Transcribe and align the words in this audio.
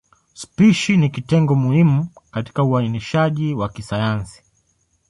Spishi 0.33 0.97
ni 0.97 1.09
kitengo 1.09 1.55
muhimu 1.55 2.07
katika 2.31 2.63
uainishaji 2.63 3.53
wa 3.53 3.69
kisayansi. 3.69 4.43